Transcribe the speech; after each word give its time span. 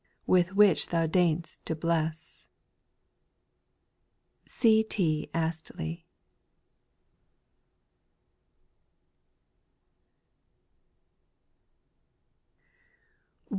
With 0.25 0.55
which 0.55 0.87
Thou 0.87 1.05
deign'st 1.05 1.63
to 1.67 1.75
bless. 1.75 2.47
C. 4.47 4.81
T. 4.81 5.29
ASTLBY. 5.31 6.05